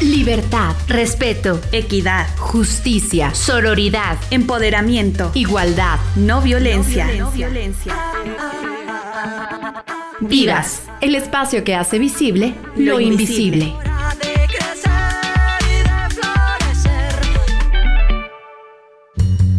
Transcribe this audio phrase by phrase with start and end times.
[0.00, 7.08] Libertad, respeto, equidad, justicia, sororidad, empoderamiento, igualdad, no violencia.
[7.16, 7.94] No violencia.
[10.20, 13.72] Vivas, el espacio que hace visible lo, invisible.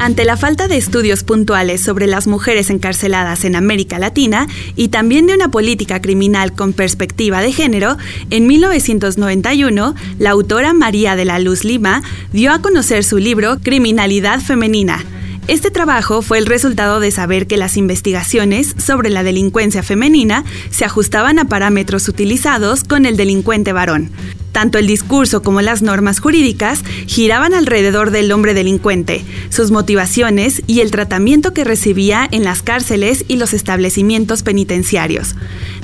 [0.05, 4.45] Ante la falta de estudios puntuales sobre las mujeres encarceladas en América Latina
[4.75, 7.97] y también de una política criminal con perspectiva de género,
[8.29, 14.41] en 1991 la autora María de la Luz Lima dio a conocer su libro Criminalidad
[14.41, 15.03] Femenina.
[15.47, 20.85] Este trabajo fue el resultado de saber que las investigaciones sobre la delincuencia femenina se
[20.85, 24.11] ajustaban a parámetros utilizados con el delincuente varón.
[24.55, 30.79] Tanto el discurso como las normas jurídicas giraban alrededor del hombre delincuente, sus motivaciones y
[30.79, 35.35] el tratamiento que recibía en las cárceles y los establecimientos penitenciarios.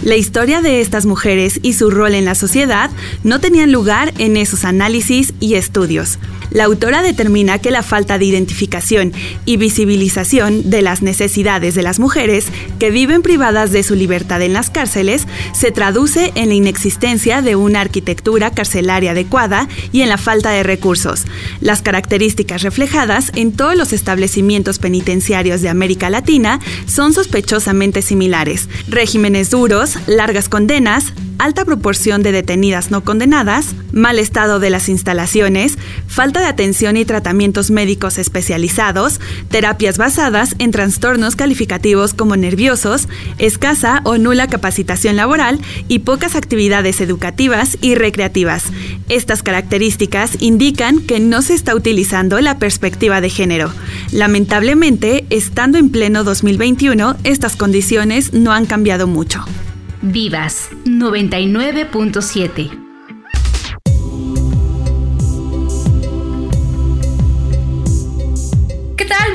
[0.04, 2.92] La historia de estas mujeres y su rol en la sociedad
[3.26, 6.18] no tenían lugar en esos análisis y estudios.
[6.52, 9.14] La autora determina que la falta de identificación
[9.46, 14.52] y visibilización de las necesidades de las mujeres que viven privadas de su libertad en
[14.52, 20.20] las cárceles se traduce en la inexistencia de una arquitectura carcelaria adecuada y en la
[20.20, 21.26] falta de recursos.
[21.62, 28.70] Las características reflejadas en todos los establecimientos penitenciarios de América Latina son sospechosamente similares.
[28.88, 35.76] Regímenes duros, largas condenas, alta proporción de detenidas no condenadas, mal estado de las instalaciones,
[36.06, 43.08] falta de atención y tratamientos médicos especializados, terapias basadas en trastornos calificativos como nerviosos,
[43.40, 48.66] escasa o nula capacitación laboral y pocas actividades educativas y recreativas.
[49.10, 53.74] Estas características indican que no se está utilizando la perspectiva de género.
[54.12, 59.44] Lamentablemente, estando en pleno 2021, estas condiciones no han cambiado mucho.
[60.02, 62.92] Vivas 99.7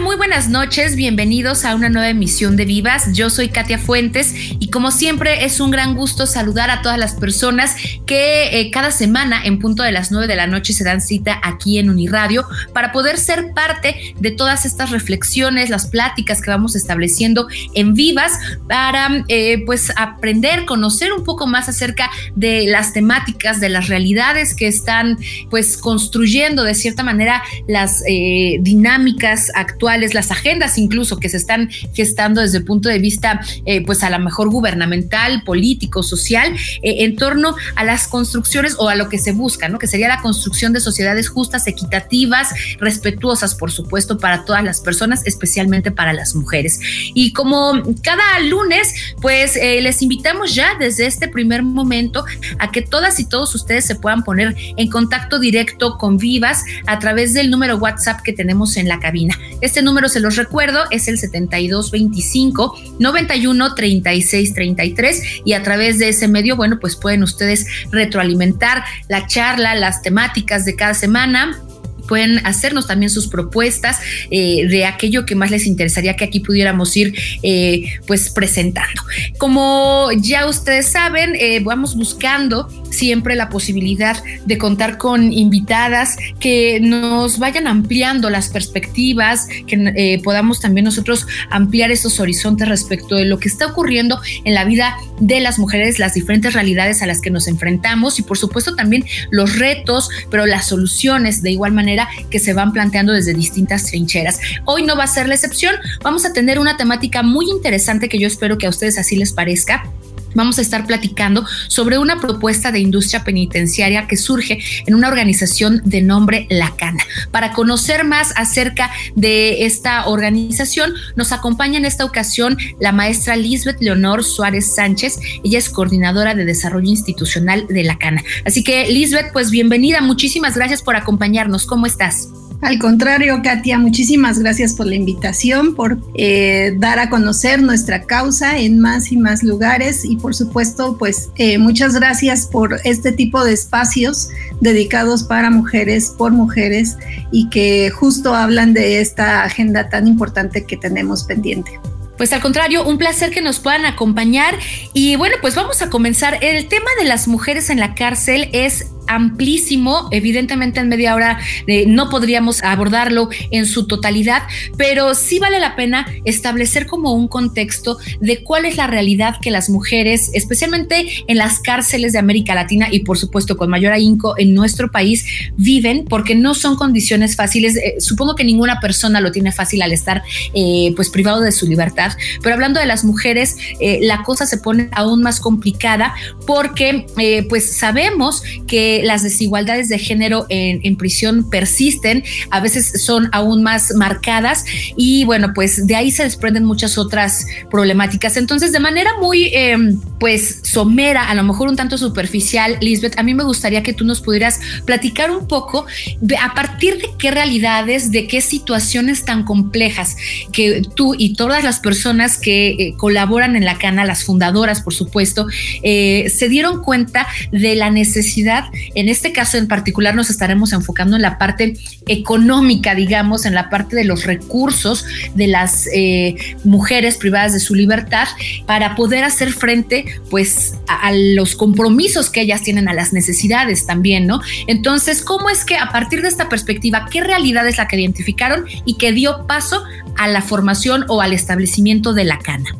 [0.05, 3.13] buenas noches, bienvenidos a una nueva emisión de Vivas.
[3.13, 7.15] Yo soy Katia Fuentes y como siempre es un gran gusto saludar a todas las
[7.15, 7.75] personas
[8.07, 11.41] que eh, cada semana en punto de las 9 de la noche se dan cita
[11.43, 16.77] aquí en Uniradio para poder ser parte de todas estas reflexiones, las pláticas que vamos
[16.77, 18.33] estableciendo en Vivas
[18.69, 24.55] para eh, pues aprender, conocer un poco más acerca de las temáticas, de las realidades
[24.55, 25.19] que están
[25.51, 31.71] pues construyendo de cierta manera las eh, dinámicas actuales las agendas incluso que se están
[31.95, 37.05] gestando desde el punto de vista, eh, pues a lo mejor gubernamental, político, social, eh,
[37.05, 39.79] en torno a las construcciones o a lo que se busca, ¿no?
[39.79, 45.27] Que sería la construcción de sociedades justas, equitativas, respetuosas, por supuesto, para todas las personas,
[45.27, 46.81] especialmente para las mujeres.
[47.15, 52.25] Y como cada lunes, pues eh, les invitamos ya desde este primer momento
[52.59, 56.99] a que todas y todos ustedes se puedan poner en contacto directo con Vivas a
[56.99, 59.39] través del número WhatsApp que tenemos en la cabina.
[59.61, 66.09] Este número se los recuerdo, es el 7225 91 36 33 y a través de
[66.09, 71.66] ese medio, bueno, pues pueden ustedes retroalimentar la charla, las temáticas de cada semana
[72.07, 73.99] pueden hacernos también sus propuestas
[74.31, 79.03] eh, de aquello que más les interesaría que aquí pudiéramos ir eh, pues presentando.
[79.39, 86.81] Como ya ustedes saben, eh, vamos buscando siempre la posibilidad de contar con invitadas que
[86.81, 93.39] nos vayan ampliando las perspectivas, que podamos también nosotros ampliar esos horizontes respecto de lo
[93.39, 97.31] que está ocurriendo en la vida de las mujeres, las diferentes realidades a las que
[97.31, 101.96] nos enfrentamos y por supuesto también los retos, pero las soluciones de igual manera
[102.31, 104.41] que se van planteando desde distintas trincheras.
[104.65, 108.19] Hoy no va a ser la excepción, vamos a tener una temática muy interesante que
[108.19, 109.91] yo espero que a ustedes así les parezca
[110.37, 115.83] vamos a estar platicando sobre una propuesta de industria penitenciaria que surge en una organización
[115.85, 117.03] de nombre La Cana.
[117.33, 123.81] Para conocer más acerca de esta organización, nos acompaña en esta ocasión la maestra Lisbeth
[123.81, 125.19] Leonor Suárez Sánchez.
[125.43, 128.23] Ella es coordinadora de desarrollo institucional de La Cana.
[128.45, 130.01] Así que, Lisbeth, pues bienvenida.
[130.01, 131.67] Muchísimas gracias por acompañarnos.
[131.67, 132.29] ¿Cómo estás?
[132.63, 138.59] Al contrario, Katia, muchísimas gracias por la invitación, por eh, dar a conocer nuestra causa
[138.59, 143.45] en más y más lugares y por supuesto, pues eh, muchas gracias por este tipo
[143.45, 144.31] de espacios
[144.61, 146.97] dedicados para mujeres, por mujeres
[147.31, 151.79] y que justo hablan de esta agenda tan importante que tenemos pendiente.
[152.17, 154.59] Pues al contrario, un placer que nos puedan acompañar.
[154.95, 156.39] Y bueno, pues vamos a comenzar.
[156.43, 161.85] El tema de las mujeres en la cárcel es amplísimo, evidentemente en media hora eh,
[161.87, 164.43] no podríamos abordarlo en su totalidad,
[164.77, 169.51] pero sí vale la pena establecer como un contexto de cuál es la realidad que
[169.51, 174.35] las mujeres, especialmente en las cárceles de América Latina y por supuesto con mayor ahínco
[174.39, 175.25] en nuestro país,
[175.57, 177.77] viven porque no son condiciones fáciles.
[177.77, 180.23] Eh, supongo que ninguna persona lo tiene fácil al estar
[180.55, 182.13] eh, pues privado de su libertad,
[182.43, 183.57] pero hablando de las mujeres,
[184.01, 186.15] la cosa se pone aún más complicada
[186.47, 187.07] porque
[187.49, 193.93] pues sabemos que las desigualdades de género en, prisión persisten, a veces son aún más
[193.95, 194.65] marcadas
[194.97, 198.37] y bueno, pues de ahí se desprenden muchas otras problemáticas.
[198.37, 203.23] Entonces, de manera muy, em, pues, somera, a lo mejor un tanto superficial, Lisbeth, a
[203.23, 205.87] mí me gustaría que tú nos pudieras platicar un poco
[206.21, 210.17] de a partir de qué realidades, de qué situaciones tan complejas
[210.53, 214.95] que tú y todas las personas que eh, colaboran en la cana, las fundadoras, por
[214.95, 215.47] supuesto,
[215.83, 218.65] eh, se dieron cuenta de la necesidad
[218.95, 221.75] en este caso en particular nos estaremos enfocando en la parte
[222.07, 225.05] económica, digamos, en la parte de los recursos
[225.35, 228.29] de las eh, mujeres privadas de su libertad
[228.67, 234.27] para poder hacer frente pues a, los compromisos que ellas tienen, a las necesidades también,
[234.27, 234.41] ¿no?
[234.67, 238.65] Entonces, ¿cómo es que a partir de esta perspectiva, qué realidad es la que identificaron
[238.85, 239.83] y que dio paso
[240.17, 242.71] a la formación o al establecimiento de la cana?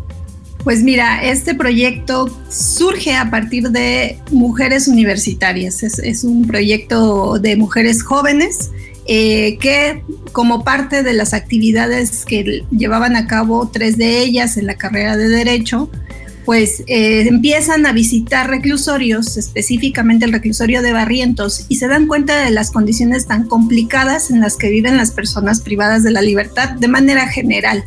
[0.67, 5.85] Pues mira, este proyecto surge a partir de mujeres universitarias.
[5.85, 8.73] Es, un proyecto de mujeres jóvenes
[9.07, 10.03] eh, que
[10.33, 15.17] como parte de las actividades que llevaban a cabo tres de ellas en la carrera
[15.17, 15.89] de derecho,
[16.45, 22.45] pues eh, empiezan a visitar reclusorios, específicamente el reclusorio de Barrientos, y se dan cuenta
[22.45, 26.71] de las condiciones tan complicadas en las que viven las personas privadas de la libertad
[26.71, 27.85] de manera general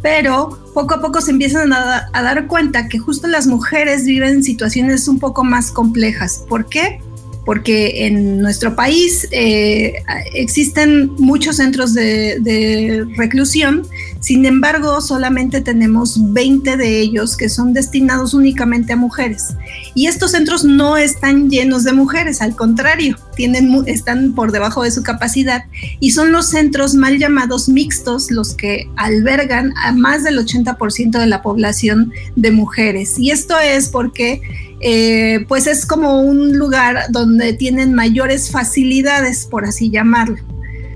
[0.00, 5.08] pero poco a poco se empiezan a, dar cuenta que justo las mujeres viven situaciones
[5.08, 6.44] un poco más complejas.
[6.48, 7.00] ¿Por qué?
[7.44, 9.94] Porque en nuestro país eh,
[10.34, 13.86] existen muchos centros de, reclusión,
[14.20, 19.54] sin embargo solamente tenemos 20 de ellos que son destinados únicamente a mujeres.
[19.94, 24.90] Y estos centros no están llenos de mujeres, al contrario, tienen, están por debajo de
[24.90, 25.64] su capacidad
[25.98, 31.26] y son los centros mal llamados mixtos los que albergan a más del 80% de
[31.26, 33.18] la población de mujeres.
[33.18, 34.40] Y esto es porque
[34.82, 40.36] eh, pues es como un lugar donde tienen mayores facilidades, por así llamarlo.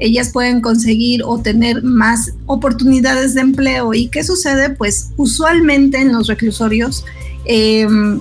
[0.01, 3.95] Ellas pueden conseguir o tener más oportunidades de empleo.
[3.95, 4.71] ¿Y qué sucede?
[4.71, 7.05] Pues usualmente en los reclusorios
[7.45, 8.21] em,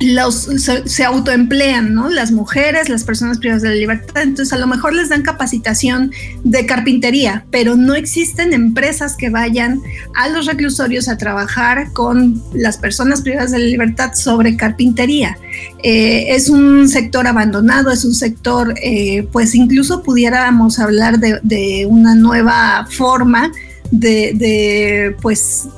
[0.00, 0.48] los,
[0.84, 2.08] se, autoemplean, ¿no?
[2.08, 6.10] Las mujeres, las personas privadas de la libertad, entonces a lo mejor les dan capacitación
[6.42, 9.80] de carpintería, pero no existen empresas que vayan
[10.14, 15.38] a los reclusorios a trabajar con las personas privadas de la libertad sobre carpintería.
[15.82, 22.14] Eh, es un sector abandonado, es un sector, eh, pues incluso pudiéramos hablar de, una
[22.14, 23.52] nueva forma
[23.90, 25.68] de, pues,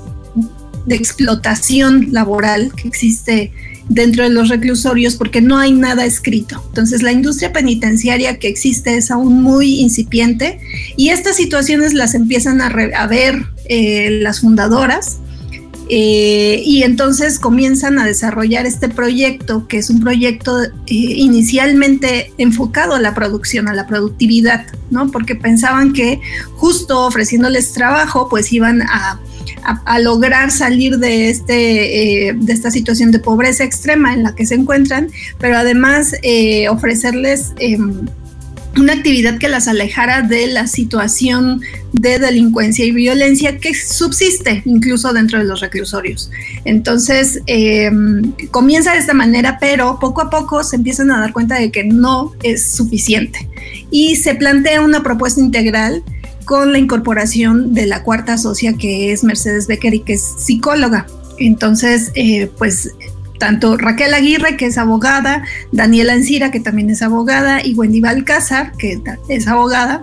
[0.87, 3.53] de explotación laboral que existe
[3.89, 6.63] dentro de los reclusorios porque no hay nada escrito.
[6.69, 10.61] Entonces la industria penitenciaria que existe es aún muy incipiente
[10.97, 15.19] y estas situaciones las empiezan a, ver eh, las fundadoras
[15.89, 22.95] eh, y entonces comienzan a desarrollar este proyecto que es un proyecto eh, inicialmente enfocado
[22.95, 25.13] a la producción, a la productividad, ¿no?
[25.13, 26.21] Porque pensaban que
[26.55, 29.21] justo ofreciéndoles trabajo pues iban a
[29.67, 34.47] a, lograr salir de, este, eh, de esta situación de pobreza extrema en la que
[34.47, 35.09] se encuentran,
[35.39, 38.07] pero además eh, ofrecerles em,
[38.77, 45.13] una actividad que las alejara de la situación de delincuencia y violencia que subsiste incluso
[45.13, 46.31] dentro de los reclusorios.
[46.65, 51.57] Entonces, em, comienza de esta manera, pero poco a poco se empiezan a dar cuenta
[51.57, 53.49] de que no es suficiente
[53.91, 56.03] y se plantea una propuesta integral
[56.47, 61.07] con la incorporación de la cuarta socia que es Mercedes Becker y que es psicóloga.
[61.39, 62.95] Entonces, eh, pues
[63.39, 68.73] tanto Raquel Aguirre, que es abogada, Daniela Encira, que también es abogada, y Wendy Balcázar,
[68.79, 68.99] que
[69.29, 70.03] es abogada,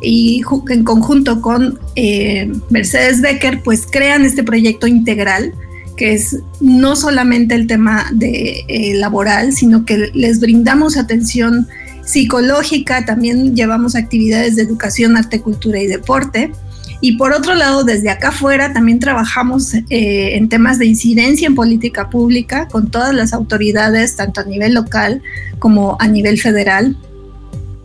[0.00, 5.54] y en conjunto con eh, Mercedes Becker, pues crean este proyecto integral
[5.96, 11.68] que es no solamente el tema de eh, laboral, sino que les brindamos atención
[12.04, 16.52] psicológica, también llevamos actividades de educación, arte, cultura y deporte.
[17.00, 21.56] Y por otro lado, desde acá afuera también trabajamos eh, en temas de incidencia en
[21.56, 25.20] política pública con todas las autoridades, tanto a nivel local
[25.58, 26.96] como a nivel federal.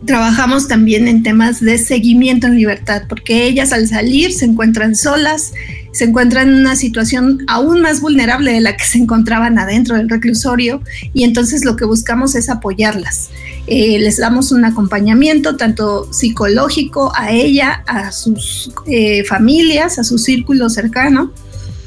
[0.06, 5.52] Trabajamos también en temas de seguimiento en libertad, porque ellas al salir se encuentran solas,
[5.98, 10.08] se encuentran en una situación aún más vulnerable de la que se encontraban adentro del
[10.08, 10.80] reclusorio
[11.12, 13.30] y entonces lo que buscamos es apoyarlas.
[13.66, 20.18] Eh, les damos un acompañamiento tanto psicológico a ella, a sus eh, familias, a su
[20.18, 21.32] círculo cercano,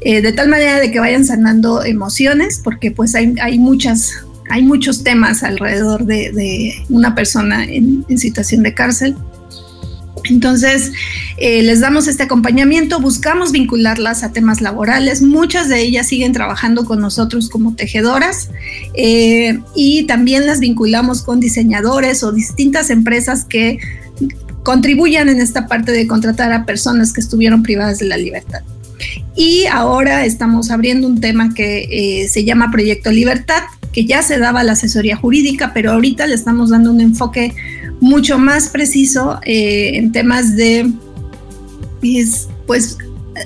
[0.02, 4.12] eh, de tal manera de que vayan sanando emociones, porque pues hay, muchas
[4.50, 9.16] hay muchos temas alrededor de, una persona en, situación de cárcel.
[10.24, 10.92] Entonces,
[11.36, 16.84] eh, les damos este acompañamiento, buscamos vincularlas a temas laborales, muchas de ellas siguen trabajando
[16.84, 18.50] con nosotros como tejedoras
[18.94, 23.78] eh, y también las vinculamos con diseñadores o distintas empresas que
[24.62, 28.62] contribuyan en esta parte de contratar a personas que estuvieron privadas de la libertad.
[29.34, 31.88] Y ahora estamos abriendo un tema que
[32.22, 33.62] eh, se llama Proyecto Libertad,
[33.92, 37.52] que ya se daba la asesoría jurídica, pero ahorita le estamos dando un enfoque
[38.02, 40.92] mucho más preciso eh, en temas de,
[42.66, 42.98] pues,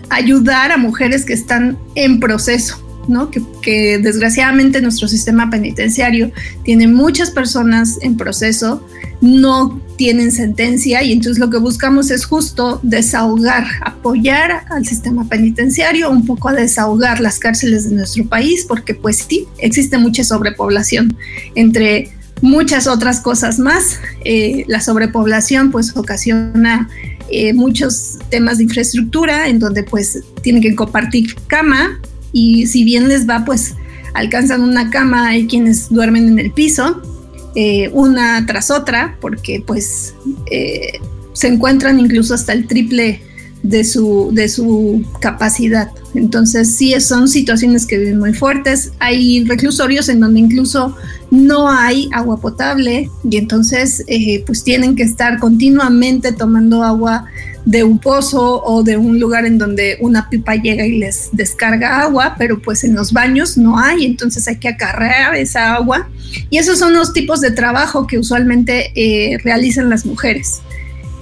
[0.09, 3.31] ayudar a mujeres que están en proceso, ¿no?
[3.31, 6.33] Que, que, desgraciadamente nuestro sistema penitenciario
[6.65, 8.83] tiene muchas personas en proceso,
[9.21, 16.11] no tienen sentencia y entonces lo que buscamos es justo desahogar, apoyar al sistema penitenciario,
[16.11, 21.15] un poco a desahogar las cárceles de nuestro país, porque pues sí, existe mucha sobrepoblación.
[21.55, 26.89] Entre muchas otras cosas más, eh, la sobrepoblación pues ocasiona
[27.31, 32.01] eh, muchos temas de infraestructura en donde pues tienen que compartir cama
[32.33, 33.75] y si bien les va pues
[34.15, 37.03] alcanzan una cama, hay quienes duermen en el piso
[37.55, 40.15] eh, una tras otra, porque pues
[41.33, 43.21] se encuentran incluso hasta el triple
[43.69, 45.91] de su, de su capacidad.
[46.15, 48.93] Entonces sí son situaciones que viven muy fuertes.
[49.01, 50.97] Hay reclusorios en donde incluso
[51.31, 57.27] no hay agua potable y entonces eh, pues tienen que estar continuamente tomando agua
[57.65, 62.03] de un pozo o de un lugar en donde una pipa llega y les descarga
[62.03, 66.09] agua, pero pues en los baños no hay, entonces hay que acarrear esa agua.
[66.49, 70.61] Y esos son los tipos de trabajo que usualmente eh, realizan las mujeres.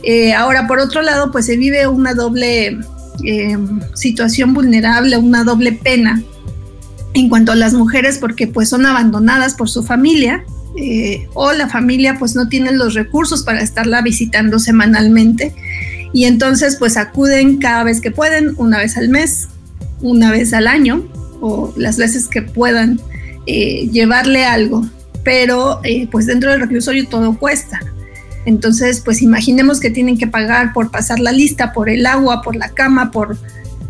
[0.07, 2.79] Eh, ahora, por otro lado, pues se vive una doble
[3.25, 3.59] eh,
[3.95, 6.23] situación vulnerable, una doble pena
[7.15, 10.45] en cuanto a las mujeres, porque pues son abandonadas por su familia,
[11.35, 15.55] o la familia pues no tiene los recursos para estarla visitando semanalmente
[16.15, 19.49] y entonces pues acuden cada vez que pueden, una vez al mes,
[20.01, 21.05] una vez al año
[21.41, 23.01] o las veces que puedan
[23.47, 24.87] eh, llevarle algo,
[25.25, 27.81] pero eh, pues dentro del reclusorio todo cuesta.
[28.47, 32.57] Entonces pues imaginemos que tienen que pagar por pasar la lista, por el agua, por
[32.57, 33.39] la cama, por,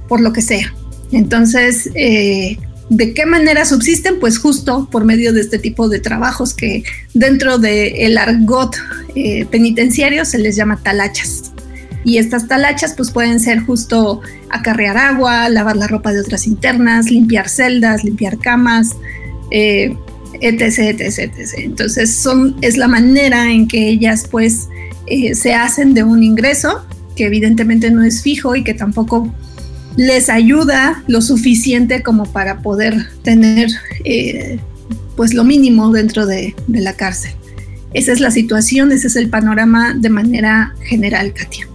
[0.09, 0.75] por lo que sea.
[1.13, 2.59] Entonces, eh,
[2.89, 4.19] ¿de qué manera subsisten?
[4.19, 6.83] Pues justo por medio de este tipo de trabajos que
[7.13, 8.77] dentro del argot
[9.51, 11.53] penitenciario se les llama talachas.
[12.05, 14.21] Y estas talachas pues pueden ser justo
[14.51, 18.91] acarrear agua, lavar la ropa de otras internas, limpiar celdas, limpiar camas,
[19.51, 19.97] eh,
[20.45, 21.55] etc, etc, etc.
[21.59, 24.69] Entonces son, es la manera en que ellas pues
[25.07, 26.87] eh, se hacen de un ingreso
[27.17, 29.33] que evidentemente no es fijo y que tampoco
[29.97, 33.71] les ayuda lo suficiente como para poder tener
[34.05, 34.59] eh,
[35.17, 37.33] pues lo mínimo dentro de, de la cárcel.
[37.93, 41.69] Esa es la situación, ese es el panorama de manera general, Katia.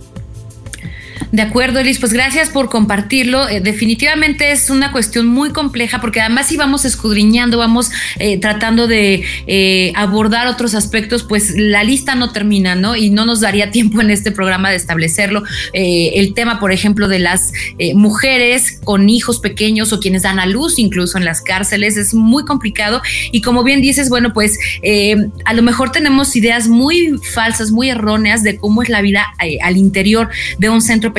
[1.31, 3.47] De acuerdo, Elis, pues gracias por compartirlo.
[3.47, 8.87] Eh, definitivamente es una cuestión muy compleja porque además si vamos escudriñando, vamos eh, tratando
[8.87, 12.95] de eh, abordar otros aspectos, pues la lista no termina, ¿no?
[12.95, 15.43] Y no nos daría tiempo en este programa de establecerlo.
[15.73, 17.51] el tema, por ejemplo, de las
[17.93, 22.43] mujeres con hijos pequeños o quienes dan a luz incluso en las cárceles es muy
[22.43, 24.57] complicado y como bien dices, bueno, pues
[25.45, 29.25] a lo mejor tenemos ideas muy falsas, muy erróneas de cómo es la vida
[29.61, 31.18] al interior de un centro penitenciario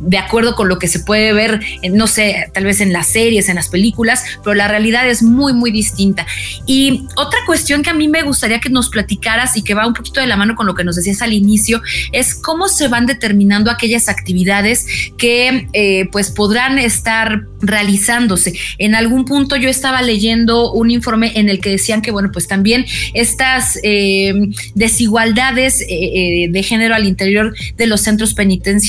[0.00, 1.60] de acuerdo con lo que se puede ver,
[1.90, 5.52] no sé, tal vez en las series, en las películas, pero la realidad es muy,
[5.52, 6.26] muy distinta.
[6.66, 9.94] Y otra cuestión que a mí me gustaría que nos platicaras y que va un
[9.94, 13.06] poquito de la mano con lo que nos decías al inicio, es cómo se van
[13.06, 14.86] determinando aquellas actividades
[15.18, 18.54] que eh, pues podrán estar realizándose.
[18.78, 22.46] En algún punto yo estaba leyendo un informe en el que decían que, bueno, pues
[22.46, 24.32] también estas eh,
[24.74, 28.85] desigualdades eh, de género al interior de los centros penitenciarios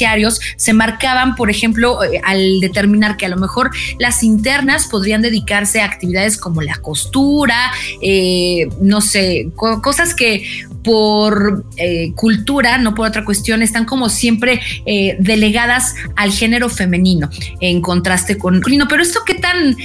[0.58, 5.82] se marcaban, por ejemplo, eh, al determinar que a lo mejor las internas podrían dedicarse
[5.82, 10.46] a actividades como la costura, eh, no sé, cosas que
[10.84, 14.62] por eh, cultura, no por otra cuestión, están como siempre
[15.20, 18.88] delegadas al género femenino, en contraste con masculino.
[18.88, 19.76] Pero esto qué tan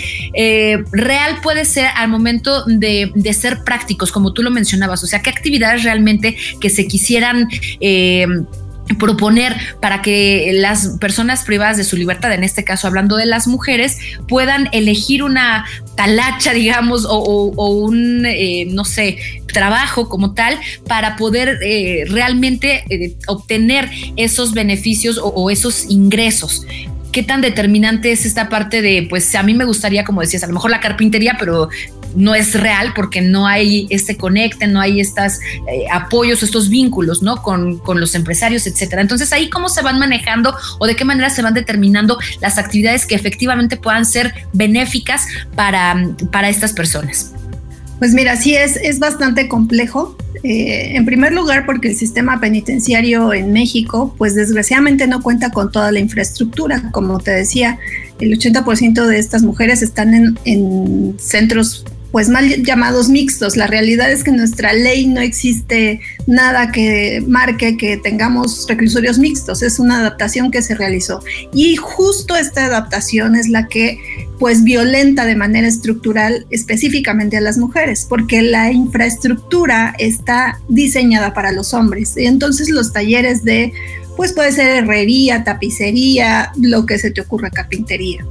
[0.92, 5.22] real puede ser al momento de, de, ser prácticos, como tú lo mencionabas, o sea,
[5.22, 7.48] qué actividades realmente que se quisieran
[8.98, 13.46] proponer para que las personas privadas de su libertad, en este caso hablando de las
[13.46, 15.64] mujeres, puedan elegir una
[15.96, 19.18] talacha, digamos, o, un, eh, no sé,
[19.52, 20.58] trabajo como tal
[20.88, 26.66] para poder eh, realmente eh, obtener esos beneficios o, esos ingresos
[27.12, 30.46] qué tan determinante es esta parte de, pues a mí me gustaría, como decías, a
[30.46, 31.68] lo mejor la carpintería, pero
[32.14, 35.34] no es real porque no hay este conecte, no hay estos
[35.68, 37.42] eh, apoyos, estos vínculos, ¿no?
[37.42, 39.02] Con, con, los empresarios, etcétera.
[39.02, 43.06] Entonces, ahí cómo se van manejando o de qué manera se van determinando las actividades
[43.06, 47.32] que efectivamente puedan ser benéficas para, para estas personas.
[47.98, 50.16] Pues mira, sí es, es bastante complejo.
[50.44, 55.70] Eh, en primer lugar, porque el sistema penitenciario en México, pues desgraciadamente no cuenta con
[55.70, 56.90] toda la infraestructura.
[56.90, 57.78] Como te decía,
[58.18, 63.56] el 80% de estas mujeres están en, en centros pues mal llamados mixtos.
[63.56, 69.18] La realidad es que en nuestra ley no existe nada que marque que tengamos reclusorios
[69.18, 71.20] mixtos, es una adaptación que se realizó.
[71.54, 73.98] Y justo esta adaptación es la que
[74.38, 81.52] pues violenta de manera estructural específicamente a las mujeres, porque la infraestructura está diseñada para
[81.52, 82.16] los hombres.
[82.16, 83.72] Y entonces los talleres de
[84.16, 88.26] pues puede ser herrería, tapicería, lo que se te ocurra, carpintería.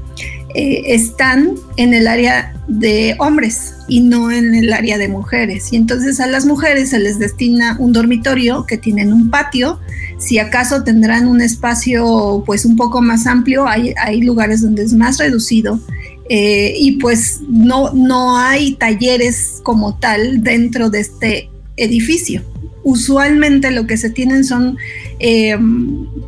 [0.53, 5.71] Eh, están en el área de hombres y no en el área de mujeres.
[5.71, 9.79] Y entonces a las mujeres se les destina un dormitorio que tienen un patio.
[10.17, 14.93] Si acaso tendrán un espacio pues un poco más amplio, hay, hay lugares donde es
[14.93, 15.79] más reducido.
[16.29, 22.41] Eh, y pues no, no hay talleres como tal dentro de este edificio
[22.83, 24.77] usualmente lo que se tienen son
[25.23, 25.55] eh,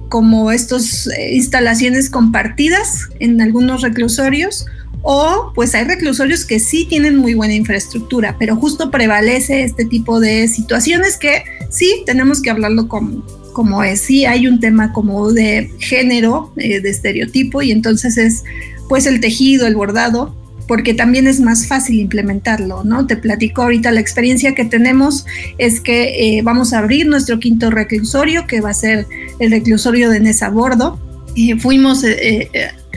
[0.09, 4.67] como estas eh, instalaciones compartidas en algunos reclusorios
[5.01, 10.19] o pues hay reclusorios que sí tienen muy buena infraestructura, pero justo prevalece este tipo
[10.19, 15.31] de situaciones que sí tenemos que hablarlo como, como es, sí hay un tema como
[15.33, 18.43] de género, eh, de estereotipo y entonces es
[18.88, 20.35] pues el tejido, el bordado,
[20.67, 23.05] porque también es más fácil implementarlo, ¿no?
[23.08, 25.25] Te platico ahorita la experiencia que tenemos
[25.58, 29.05] es que eh, vamos a abrir nuestro quinto reclusorio, que va a ser
[29.39, 31.00] el reclusorio de Nesa Bordo.
[31.36, 32.50] Eh, fuimos eh,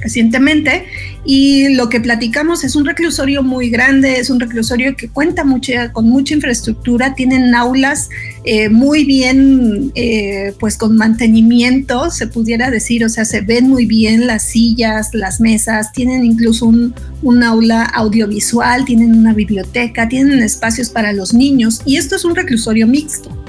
[0.03, 0.85] recientemente
[1.25, 5.45] y lo que platicamos es un reclusorio muy grande, es un reclusorio que cuenta
[5.93, 8.09] con mucha infraestructura, tienen aulas
[8.45, 13.87] eh, muy bien, eh, pues con mantenimiento, se pudiera decir, o sea, se ven muy
[13.87, 20.43] bien las sillas, las mesas, tienen incluso un, un aula audiovisual, tienen una biblioteca, tienen
[20.43, 23.46] espacios para los niños y esto es un reclusorio mixto.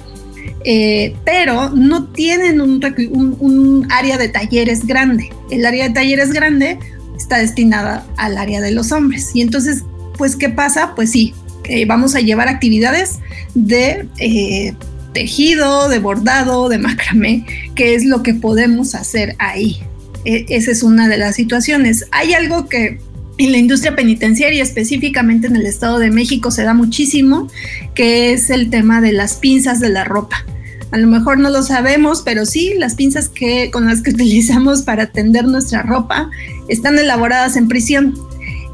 [0.63, 5.29] Eh, pero no tienen un, área de talleres grande.
[5.51, 6.79] El área de talleres grande
[7.17, 9.31] está destinada al área de los hombres.
[9.33, 9.83] Y entonces,
[10.17, 10.93] pues, ¿qué pasa?
[10.95, 11.33] Pues sí,
[11.65, 13.19] eh, vamos a llevar actividades
[13.53, 14.73] de eh,
[15.13, 19.79] tejido, de bordado, de macramé, que es lo que podemos hacer ahí.
[20.25, 22.05] E, esa es una de las situaciones.
[22.11, 22.99] Hay algo que
[23.37, 27.47] en la industria penitenciaria, específicamente en el Estado de México, se da muchísimo,
[27.93, 30.45] que es el tema de las pinzas de la ropa.
[30.91, 34.81] A lo mejor no lo sabemos, pero sí, las pinzas que, con las que utilizamos
[34.83, 36.29] para tender nuestra ropa
[36.67, 38.15] están elaboradas en prisión.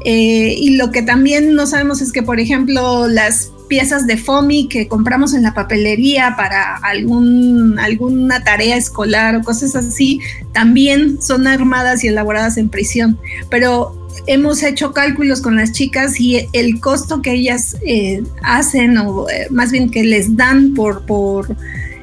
[0.06, 4.68] Eh, y lo que también no sabemos es que, por ejemplo, las piezas de FOMI
[4.68, 10.20] que compramos en la papelería para algún, alguna tarea escolar o cosas así,
[10.52, 13.18] también son armadas y elaboradas en prisión.
[13.48, 19.28] Pero hemos hecho cálculos con las chicas y el costo que ellas eh, hacen, o
[19.28, 21.56] eh, más bien que les dan por, por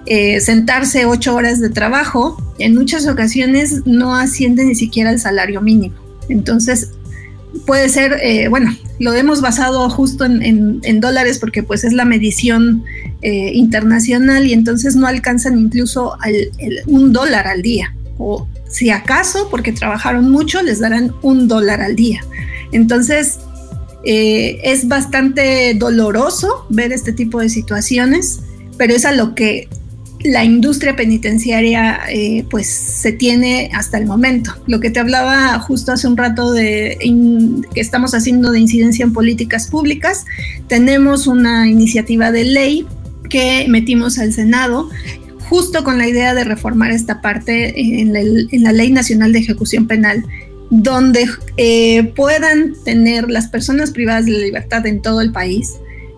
[0.05, 5.61] eh, sentarse ocho horas de trabajo, en muchas ocasiones no asciende ni siquiera al salario
[5.61, 5.95] mínimo.
[6.29, 6.91] Entonces,
[7.65, 12.85] puede ser, bueno, lo hemos basado justo en, dólares porque pues es la medición
[13.21, 16.17] internacional y entonces no alcanzan incluso
[16.85, 21.95] un dólar al día o si acaso, porque trabajaron mucho, les darán un dólar al
[21.95, 22.21] día.
[22.71, 23.39] Entonces,
[24.03, 28.39] eh, es bastante doloroso ver este tipo de situaciones,
[28.77, 29.67] pero es a lo que
[30.23, 34.53] la industria penitenciaria eh, pues se tiene hasta el momento.
[34.67, 36.97] Lo que te hablaba justo hace un rato de
[37.73, 40.25] que estamos haciendo de incidencia en políticas públicas,
[40.67, 42.85] tenemos una iniciativa de ley
[43.29, 44.89] que metimos al Senado
[45.51, 48.13] justo con la idea de reformar esta parte en
[48.63, 50.23] la, Ley Nacional de Ejecución Penal,
[50.69, 55.73] donde eh, puedan tener las personas privadas de la libertad en todo el país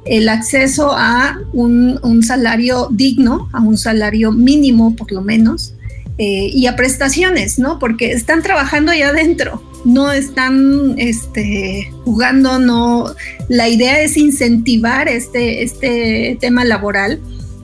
[0.05, 5.73] el acceso a un, salario digno, a un salario mínimo por lo menos,
[6.19, 7.79] eh, y a prestaciones, ¿no?
[7.79, 13.15] Porque están trabajando allá adentro, no están este, jugando, no.
[13.49, 17.19] La idea es incentivar este, este tema laboral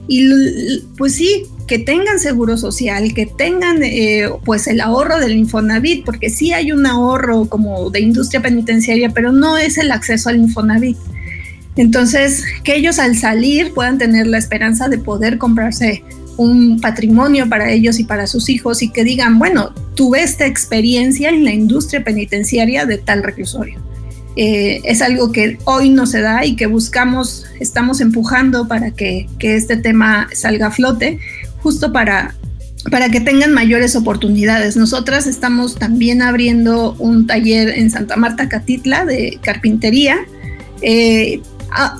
[0.08, 6.04] y pues sí, que tengan seguro social, que tengan eh, pues el ahorro del Infonavit,
[6.04, 10.38] porque sí hay un ahorro como de industria penitenciaria, pero no es el acceso al
[10.38, 10.96] Infonavit.
[11.76, 16.02] Entonces, que ellos al salir puedan tener la esperanza de poder comprarse
[16.36, 21.28] un patrimonio para ellos y para sus hijos y que digan, bueno, tuve esta experiencia
[21.28, 23.80] en la industria penitenciaria de tal reclusorio.
[24.34, 29.28] Eh, es algo que hoy no se da y que buscamos, estamos empujando para que,
[29.38, 31.20] que este tema salga a flote,
[31.62, 32.34] justo para,
[32.90, 34.76] para que tengan mayores oportunidades.
[34.76, 40.18] Nosotras estamos también abriendo un taller en Santa Marta Catitla de carpintería.
[40.82, 41.40] Eh,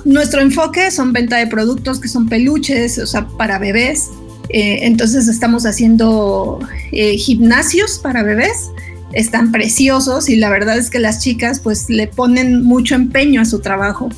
[0.05, 4.09] nuestro enfoque son venta de productos que son peluches, o sea, para bebés.
[4.49, 6.59] Eh, entonces estamos haciendo
[6.91, 8.69] eh, gimnasios para bebés,
[9.13, 13.45] están preciosos y la verdad es que las chicas pues le ponen mucho empeño a
[13.45, 14.09] su trabajo.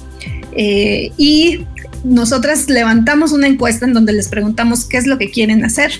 [0.56, 1.62] Eh, y
[2.04, 5.92] nosotras levantamos una encuesta en donde les preguntamos qué es lo que quieren hacer.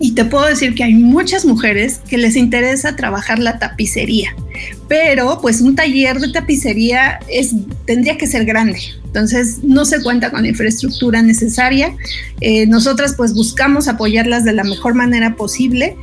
[0.00, 4.36] Y te puedo decir que hay muchas mujeres que les interesa trabajar la tapicería,
[4.86, 7.52] pero pues un taller de tapicería es,
[7.84, 8.78] tendría que ser grande.
[9.06, 11.96] Entonces no se cuenta con la infraestructura necesaria.
[12.40, 15.96] Eh, nosotras pues buscamos apoyarlas de la mejor manera posible.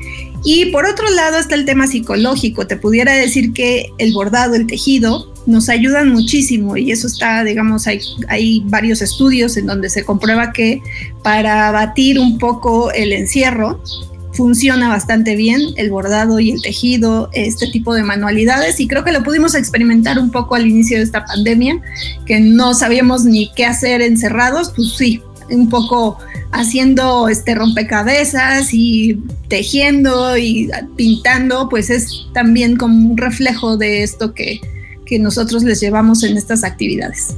[0.45, 2.67] Y por otro lado está el tema psicológico.
[2.67, 7.87] Te pudiera decir que el bordado, el tejido, nos ayudan muchísimo y eso está, digamos,
[7.87, 10.81] hay, hay varios estudios en donde se comprueba que
[11.23, 13.81] para abatir un poco el encierro,
[14.35, 19.13] funciona bastante bien el bordado y el tejido, este tipo de manualidades y creo que
[19.13, 21.81] lo pudimos experimentar un poco al inicio de esta pandemia,
[22.25, 26.17] que no sabíamos ni qué hacer encerrados, pues sí, un poco
[26.51, 34.33] haciendo este rompecabezas y tejiendo y pintando, pues es también como un reflejo de esto
[34.33, 34.59] que,
[35.05, 37.35] que nosotros les llevamos en estas actividades.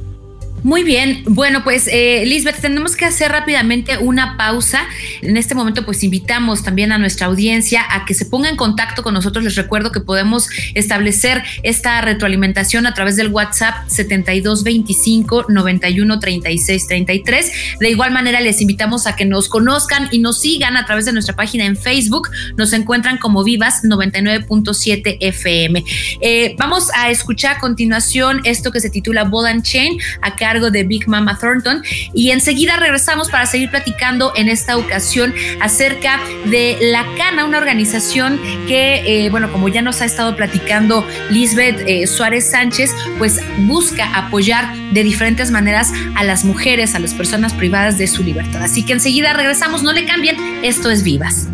[0.68, 4.86] Muy bien, bueno pues eh, Lisbeth, tenemos que hacer rápidamente una pausa.
[5.22, 9.02] En este momento pues invitamos también a nuestra audiencia a que se ponga en contacto
[9.02, 9.46] con nosotros.
[9.46, 17.52] Les recuerdo que podemos establecer esta retroalimentación a través del WhatsApp 7225 91 36 33.
[17.80, 21.14] De igual manera les invitamos a que nos conozcan y nos sigan a través de
[21.14, 22.28] nuestra página en Facebook.
[22.58, 25.82] Nos encuentran como Vivas 99.7 FM.
[26.20, 29.98] Eh, vamos a escuchar a continuación esto que se titula Ball Chain.
[30.22, 31.84] Acá cargo de Big Mama Thornton.
[32.14, 38.40] Y enseguida regresamos para seguir platicando en esta ocasión acerca de La Cana, una organización
[38.68, 44.06] que, eh, bueno, como ya nos ha estado platicando Lisbeth eh, Suárez Sánchez, pues busca
[44.16, 48.64] apoyar de diferentes maneras a las mujeres, a las personas privadas de su libertad.
[48.64, 51.48] Así que enseguida regresamos, no le cambien, esto es Vivas.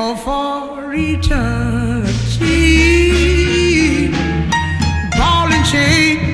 [0.00, 2.08] Or for eternity.
[5.16, 6.28] Ball and chain.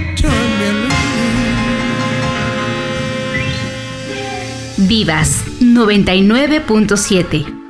[4.76, 7.63] Vivas 99.7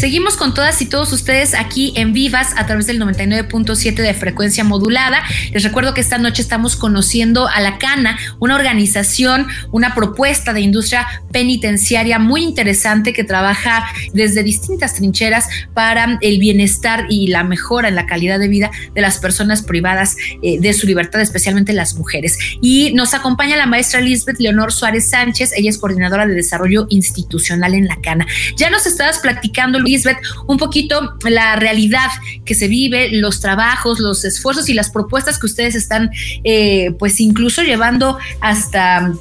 [0.00, 4.64] Seguimos con todas y todos ustedes aquí en Vivas a través del 99.7 de frecuencia
[4.64, 5.22] modulada.
[5.52, 10.62] Les recuerdo que esta noche estamos conociendo a la Cana, una organización, una propuesta de
[10.62, 13.84] industria penitenciaria muy interesante que trabaja
[14.14, 19.02] desde distintas trincheras para el bienestar y la mejora en la calidad de vida de
[19.02, 22.38] las personas privadas eh, de su libertad, especialmente las mujeres.
[22.62, 27.74] Y nos acompaña la maestra Lisbeth Leonor Suárez Sánchez, ella es coordinadora de desarrollo institucional
[27.74, 28.26] en la Cana.
[28.56, 32.08] Ya nos estabas platicando, Lisbeth, un poquito la realidad
[32.44, 36.10] que se vive, los trabajos, los esfuerzos y las propuestas que ustedes están,
[36.44, 39.12] eh, pues incluso llevando hasta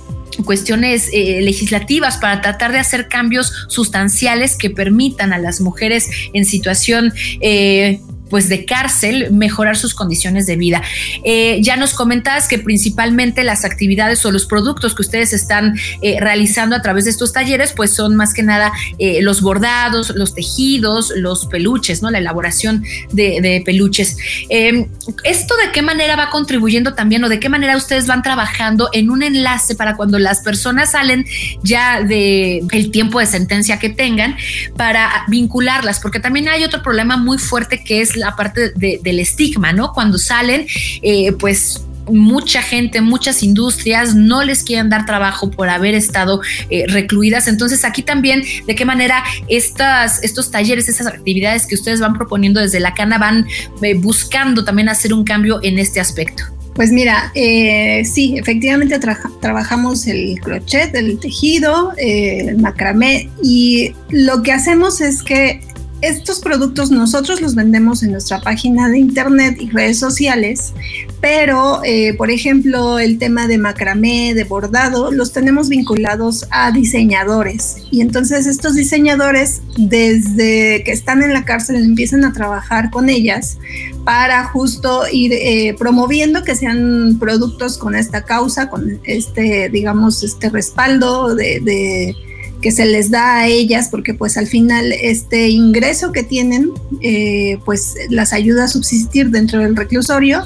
[0.45, 6.45] cuestiones eh, legislativas para tratar de hacer cambios sustanciales que permitan a las mujeres en
[6.45, 7.99] situación eh,
[8.29, 10.81] pues de cárcel mejorar sus condiciones de vida.
[11.23, 16.17] Eh, ya nos comentabas que principalmente las actividades o los productos que ustedes están eh,
[16.19, 20.33] realizando a través de estos talleres, pues son más que nada eh, los bordados, los
[20.33, 22.09] tejidos, los peluches, ¿no?
[22.11, 24.17] La elaboración de, peluches.
[24.49, 24.87] Em,
[25.23, 29.09] ¿Esto de qué manera va contribuyendo también o de qué manera ustedes van trabajando en
[29.09, 31.25] un enlace para cuando las personas salen
[31.63, 34.37] ya de el tiempo de sentencia que tengan
[34.77, 35.99] para vincularlas?
[35.99, 39.93] Porque también hay otro problema muy fuerte que es la parte del estigma, ¿no?
[39.93, 40.67] Cuando salen,
[41.01, 46.85] eh, pues mucha gente, muchas industrias no les quieren dar trabajo por haber estado eh,
[46.87, 47.47] recluidas.
[47.47, 52.59] Entonces aquí también, de qué manera estas, estos talleres, esas actividades que ustedes van proponiendo
[52.59, 53.45] desde la cana van
[53.81, 56.43] eh, buscando también hacer un cambio en este aspecto.
[56.73, 58.99] Pues mira, sí, efectivamente
[59.41, 65.59] trabajamos el crochet, el tejido, el macramé y lo que hacemos es que
[66.01, 70.73] estos productos nosotros los vendemos en nuestra página de internet y redes sociales,
[71.19, 77.77] pero eh, por ejemplo el tema de macramé, de bordado, los tenemos vinculados a diseñadores.
[77.91, 83.57] Y entonces estos diseñadores desde que están en la cárcel empiezan a trabajar con ellas
[84.05, 90.49] para justo ir eh, promoviendo que sean productos con esta causa, con este, digamos, este
[90.49, 92.15] respaldo de
[92.61, 97.59] que se les da a ellas, porque pues al final este ingreso que tienen, eh,
[97.65, 100.43] pues las ayuda a subsistir dentro del reclusorio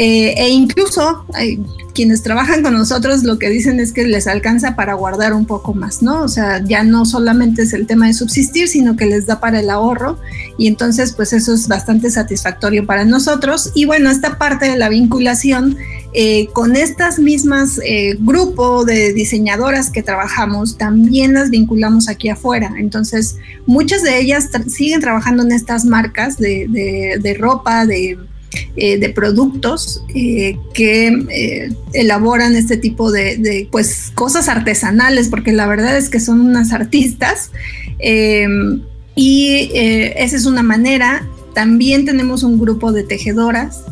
[0.00, 1.60] eh, e incluso hay
[1.92, 5.74] quienes trabajan con nosotros lo que dicen es que les alcanza para guardar un poco
[5.74, 6.22] más, ¿no?
[6.22, 9.58] O sea, ya no solamente es el tema de subsistir, sino que les da para
[9.58, 10.16] el ahorro
[10.56, 13.72] y entonces pues eso es bastante satisfactorio para nosotros.
[13.74, 15.76] Y bueno, esta parte de la vinculación
[16.14, 22.72] eh, con estas mismas eh, grupo de diseñadoras que trabajamos, también las vinculamos aquí afuera.
[22.78, 28.18] Entonces, muchas de ellas siguen trabajando en estas marcas de ropa, de
[28.76, 35.96] eh, de productos eh, que elaboran este tipo de, pues, cosas artesanales, porque la verdad
[35.98, 37.50] es que son unas artistas.
[39.14, 41.26] y esa es una manera.
[41.54, 43.82] También tenemos un grupo de tejedoras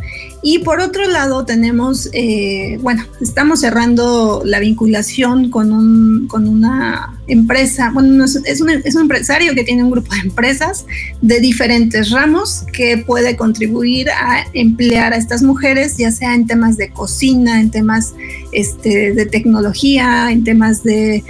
[0.49, 7.19] y por otro lado tenemos, eh, bueno, estamos cerrando la vinculación con, un, con una
[7.27, 10.87] empresa, bueno, es, un, es un empresario que tiene un grupo de empresas
[11.21, 16.77] de diferentes ramos que puede contribuir a emplear a estas mujeres, ya sea en temas
[16.77, 18.15] de cocina, en temas
[18.53, 21.25] este, de tecnología, en temas de...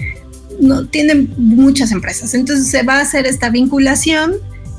[0.60, 2.34] No, tienen muchas empresas.
[2.34, 4.34] Entonces se va a hacer esta vinculación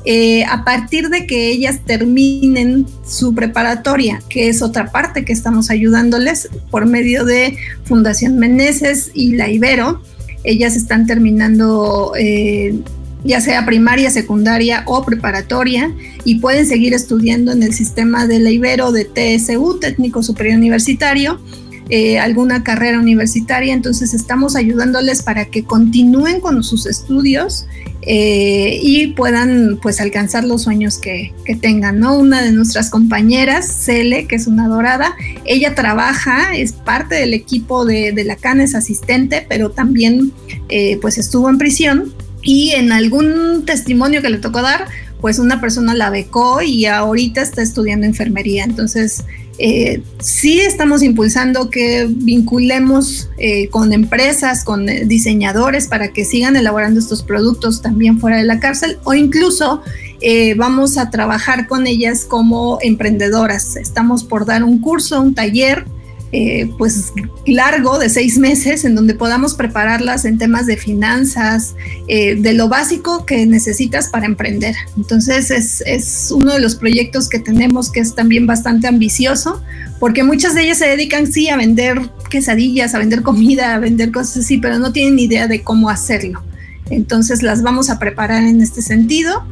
[0.09, 5.69] eh, a partir de que ellas terminen su preparatoria, que es otra parte que estamos
[5.69, 10.01] ayudándoles por medio de Fundación Meneses y la Ibero.
[10.45, 12.79] Ellas están terminando eh,
[13.25, 15.93] ya sea primaria, secundaria o preparatoria
[16.23, 21.41] y pueden seguir estudiando en el sistema de la Ibero de TSU, Técnico Superior Universitario.
[21.89, 27.65] Eh, alguna carrera universitaria, entonces estamos ayudándoles para que continúen con sus estudios
[28.01, 32.17] eh, y puedan pues alcanzar los sueños que, tengan, ¿no?
[32.17, 37.85] Una de nuestras compañeras, Cele, que es una dorada, ella trabaja, es parte del equipo
[37.85, 40.33] de, la CAN, es asistente, pero también
[40.67, 44.87] eh, pues estuvo en prisión y en algún testimonio que le tocó dar,
[45.21, 48.63] pues una persona la becó y ahorita está estudiando enfermería.
[48.63, 49.23] Entonces,
[49.59, 56.99] eh, sí estamos impulsando que vinculemos eh, con empresas, con diseñadores para que sigan elaborando
[56.99, 59.81] estos productos también fuera de la cárcel o incluso
[60.21, 63.75] eh, vamos a trabajar con ellas como emprendedoras.
[63.75, 65.85] Estamos por dar un curso, un taller
[66.33, 67.13] eh, pues
[67.45, 71.73] largo de seis meses en donde podamos prepararlas en temas de finanzas,
[72.09, 74.75] eh, de lo básico que necesitas para emprender.
[74.97, 79.63] Entonces es, es, uno de los proyectos que tenemos que es también bastante ambicioso
[80.01, 84.11] porque muchas de ellas se dedican sí a vender quesadillas, a vender comida, a vender
[84.11, 86.43] cosas así, pero no tienen idea de cómo hacerlo.
[86.89, 89.45] Entonces las vamos a preparar en este sentido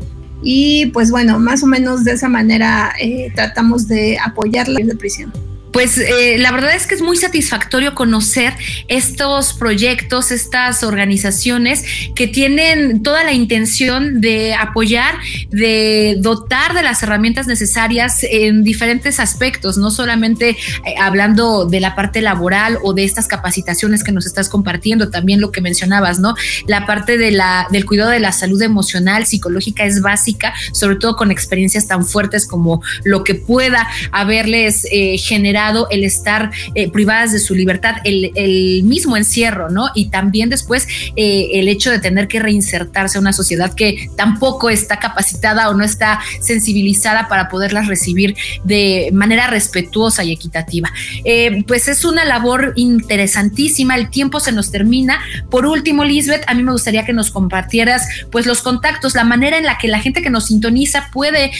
[0.44, 4.96] y pues bueno, más o menos de esa manera eh, tratamos de apoyarla en la
[4.96, 5.32] prisión
[5.76, 8.54] pues eh, la verdad es que es muy satisfactorio conocer
[8.88, 11.84] estos proyectos, estas organizaciones
[12.16, 15.16] que tienen toda la intención de apoyar,
[15.50, 20.56] de dotar de las herramientas necesarias en diferentes aspectos, no solamente eh,
[20.98, 25.52] hablando de la parte laboral o de estas capacitaciones que nos estás compartiendo, también lo
[25.52, 26.36] que mencionabas, ¿no?
[26.68, 31.86] La parte del cuidado de la salud emocional, psicológica es básica, sobre todo con experiencias
[31.86, 37.56] tan fuertes como lo que pueda haberles eh, generado el estar eh, privadas de su
[37.56, 39.90] libertad, el, mismo encierro, ¿no?
[39.96, 44.70] Y también después eh, el hecho de tener que reinsertarse a una sociedad que tampoco
[44.70, 50.92] está capacitada o no está sensibilizada para poderlas recibir de manera respetuosa y equitativa.
[51.24, 55.20] Eh, pues es una labor interesantísima, el tiempo se nos termina.
[55.50, 59.58] Por último, Lisbeth, a mí me gustaría que nos compartieras pues los contactos, la manera
[59.58, 61.52] en la que la gente que nos sintoniza puede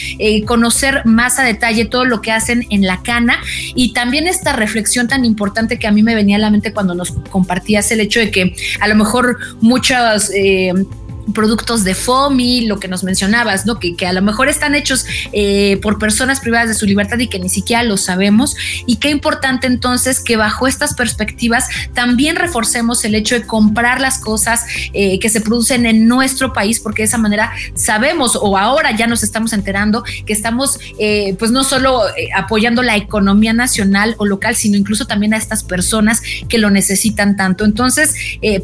[0.46, 3.38] conocer más a detalle todo lo que hacen en la cana
[3.74, 6.94] y también esta reflexión tan importante que a mí me venía a la mente cuando
[6.94, 10.30] nos compartías el hecho de que a lo mejor muchas...
[10.34, 10.74] Eh,
[11.32, 13.78] productos de FOMI, lo que nos mencionabas, ¿no?
[13.78, 17.28] Que, que a lo mejor están hechos eh, por personas privadas de su libertad y
[17.28, 18.56] que ni siquiera lo sabemos.
[18.86, 24.18] Y qué importante entonces que bajo estas perspectivas también reforcemos el hecho de comprar las
[24.18, 28.96] cosas eh, que se producen en nuestro país, porque de esa manera sabemos o ahora
[28.96, 32.02] ya nos estamos enterando que estamos eh, pues no solo
[32.34, 37.36] apoyando la economía nacional o local, sino incluso también a estas personas que lo necesitan
[37.36, 37.64] tanto.
[37.64, 38.14] Entonces,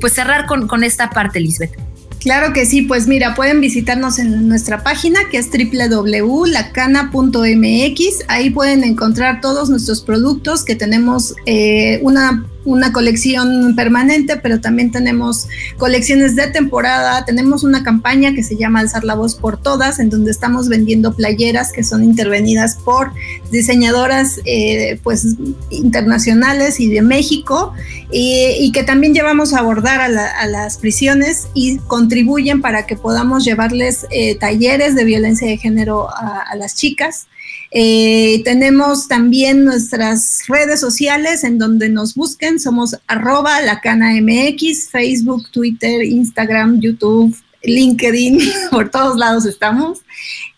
[0.00, 1.91] pues cerrar con, con esta parte, Lisbeth.
[2.22, 8.24] Claro que sí, pues mira, pueden visitarnos en nuestra página que es www.lacana.mx.
[8.28, 14.90] Ahí pueden encontrar todos nuestros productos que tenemos eh, una una colección permanente, pero también
[14.90, 17.24] tenemos colecciones de temporada.
[17.24, 21.14] Tenemos una campaña que se llama Alzar la voz por todas, en donde estamos vendiendo
[21.14, 23.12] playeras que son intervenidas por
[23.50, 25.36] diseñadoras eh, pues
[25.70, 27.72] internacionales y de México
[28.10, 34.06] y, que también llevamos a abordar a, las prisiones y contribuyen para que podamos llevarles
[34.10, 37.26] eh, talleres de violencia de género a las chicas.
[37.74, 42.60] Eh, tenemos también nuestras redes sociales en donde nos busquen.
[42.60, 50.00] Somos arroba MX, Facebook, Twitter, Instagram, YouTube, LinkedIn, por todos lados estamos.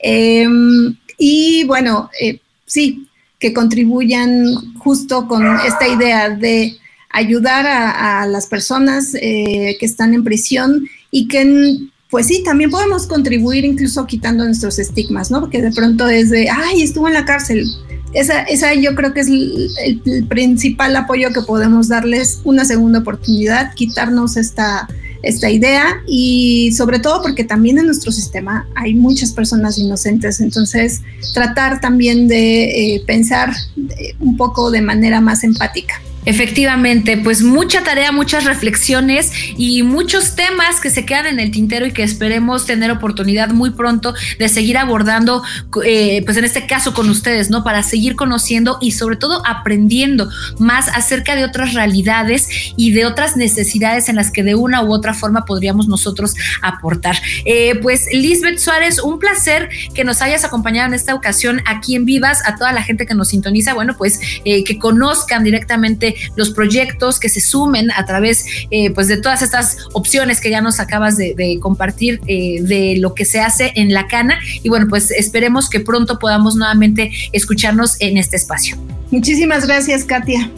[0.00, 3.06] Em, y bueno, eh, sí,
[3.38, 6.76] que contribuyan justo con esta idea de
[7.10, 11.78] ayudar a, las personas eh, que están en prisión y que
[12.14, 15.40] pues sí, también podemos contribuir incluso quitando nuestros estigmas, ¿no?
[15.40, 17.66] Porque de pronto es de, ay, estuvo en la cárcel.
[18.12, 23.74] Esa, esa yo creo que es el, principal apoyo que podemos darles, una segunda oportunidad,
[23.74, 24.86] quitarnos esta,
[25.24, 31.00] esta idea y sobre todo porque también en nuestro sistema hay muchas personas inocentes, entonces
[31.32, 33.52] tratar también de eh, pensar
[33.98, 36.00] eh, un poco de manera más empática.
[36.24, 41.86] Efectivamente, pues mucha tarea, muchas reflexiones y muchos temas que se quedan en el tintero
[41.86, 45.42] y que esperemos tener oportunidad muy pronto de seguir abordando,
[45.84, 47.62] eh, pues en este caso con ustedes, ¿no?
[47.62, 53.36] Para seguir conociendo y sobre todo aprendiendo más acerca de otras realidades y de otras
[53.36, 57.16] necesidades en las que de una u otra forma podríamos nosotros aportar.
[57.44, 62.04] Eh, pues Lisbeth Suárez, un placer que nos hayas acompañado en esta ocasión aquí en
[62.04, 66.50] Vivas, a toda la gente que nos sintoniza, bueno, pues eh, que conozcan directamente los
[66.50, 70.80] proyectos que se sumen a través eh, pues de todas estas opciones que ya nos
[70.80, 75.10] acabas de, compartir eh, de lo que se hace en la cana y bueno pues
[75.10, 78.76] esperemos que pronto podamos nuevamente escucharnos en este espacio.
[79.10, 80.50] Muchísimas gracias Katia.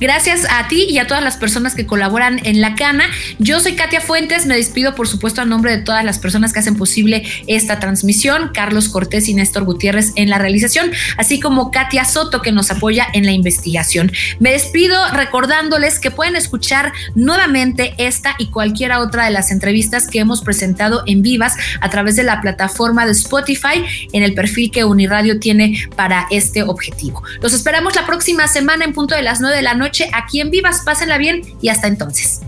[0.00, 3.04] Gracias a ti y a todas las personas que colaboran en La Cana.
[3.38, 6.60] Yo soy Katia Fuentes, me despido por supuesto a nombre de todas las personas que
[6.60, 12.06] hacen posible esta transmisión, Carlos Cortés y Néstor Gutiérrez en la realización, así como Katia
[12.06, 14.10] Soto que nos apoya en la investigación.
[14.38, 20.20] Me despido recordándoles que pueden escuchar nuevamente esta y cualquiera otra de las entrevistas que
[20.20, 23.84] hemos presentado en vivas a través de la plataforma de Spotify
[24.14, 27.22] en el perfil que Uniradio tiene para este objetivo.
[27.42, 30.50] Los esperamos la próxima semana en punto de las 9 de la noche aquí en
[30.50, 30.82] Vivas.
[30.84, 32.42] Pásenla bien y hasta entonces.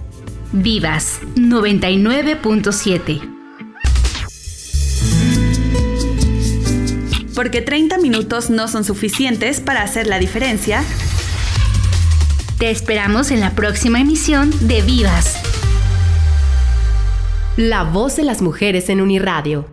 [0.52, 3.20] Vivas 99.7
[7.34, 10.84] Porque 30 minutos no son suficientes para hacer la diferencia,
[12.58, 15.38] Te esperamos en la próxima emisión de Vivas.
[17.56, 19.71] La voz de las mujeres en Uniradio